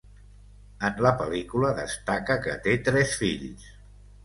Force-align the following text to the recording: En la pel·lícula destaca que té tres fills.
En 0.89 1.03
la 1.07 1.11
pel·lícula 1.19 1.69
destaca 1.81 2.39
que 2.47 2.57
té 2.67 2.75
tres 2.91 3.15
fills. 3.23 3.71